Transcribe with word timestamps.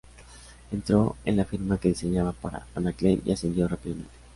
Entró 0.71 1.15
en 1.25 1.37
la 1.37 1.45
firma 1.45 1.77
que 1.79 1.89
diseñaba 1.89 2.31
para 2.31 2.65
Ana 2.73 2.91
Klein 2.91 3.21
y 3.23 3.33
ascendió 3.33 3.67
rápidamente. 3.67 4.09